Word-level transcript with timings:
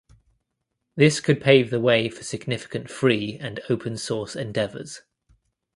This 0.95 1.19
could 1.19 1.39
pave 1.39 1.69
the 1.69 1.79
way 1.79 2.09
for 2.09 2.23
significant 2.23 2.89
free 2.89 3.37
and 3.39 3.59
open 3.69 3.97
source 3.99 4.35
endeavors 4.35 5.03